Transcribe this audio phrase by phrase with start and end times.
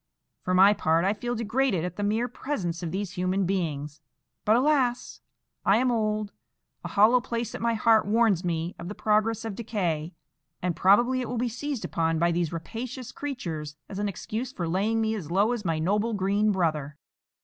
[0.41, 4.01] For my part, I feel degraded at the mere presence of these human beings;
[4.45, 5.21] but, alas!
[5.63, 6.31] I am old;
[6.83, 10.15] a hollow place at my heart warns me of the progress of decay,
[10.59, 14.67] and probably it will be seized upon by these rapacious creatures as an excuse for
[14.67, 16.97] laying me as low as my noble green brother."